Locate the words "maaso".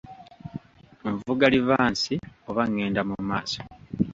3.29-3.59